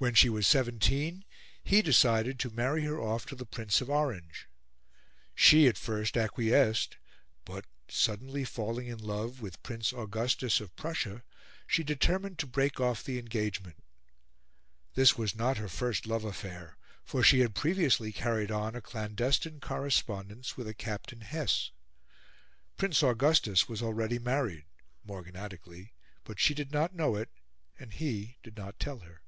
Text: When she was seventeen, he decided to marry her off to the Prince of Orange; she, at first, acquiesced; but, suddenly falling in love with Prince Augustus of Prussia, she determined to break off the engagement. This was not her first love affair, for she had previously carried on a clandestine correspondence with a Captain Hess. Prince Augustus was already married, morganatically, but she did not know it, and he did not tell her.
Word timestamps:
When 0.00 0.14
she 0.14 0.28
was 0.28 0.46
seventeen, 0.46 1.24
he 1.64 1.82
decided 1.82 2.38
to 2.38 2.50
marry 2.50 2.84
her 2.84 3.00
off 3.00 3.26
to 3.26 3.34
the 3.34 3.44
Prince 3.44 3.80
of 3.80 3.90
Orange; 3.90 4.46
she, 5.34 5.66
at 5.66 5.76
first, 5.76 6.16
acquiesced; 6.16 6.98
but, 7.44 7.64
suddenly 7.88 8.44
falling 8.44 8.86
in 8.86 8.98
love 8.98 9.40
with 9.42 9.60
Prince 9.64 9.92
Augustus 9.92 10.60
of 10.60 10.76
Prussia, 10.76 11.24
she 11.66 11.82
determined 11.82 12.38
to 12.38 12.46
break 12.46 12.78
off 12.78 13.02
the 13.02 13.18
engagement. 13.18 13.82
This 14.94 15.18
was 15.18 15.34
not 15.34 15.56
her 15.58 15.66
first 15.68 16.06
love 16.06 16.22
affair, 16.22 16.76
for 17.04 17.24
she 17.24 17.40
had 17.40 17.56
previously 17.56 18.12
carried 18.12 18.52
on 18.52 18.76
a 18.76 18.80
clandestine 18.80 19.58
correspondence 19.58 20.56
with 20.56 20.68
a 20.68 20.74
Captain 20.74 21.22
Hess. 21.22 21.72
Prince 22.76 23.02
Augustus 23.02 23.68
was 23.68 23.82
already 23.82 24.20
married, 24.20 24.66
morganatically, 25.04 25.90
but 26.22 26.38
she 26.38 26.54
did 26.54 26.70
not 26.70 26.94
know 26.94 27.16
it, 27.16 27.30
and 27.80 27.92
he 27.94 28.36
did 28.44 28.56
not 28.56 28.78
tell 28.78 29.00
her. 29.00 29.22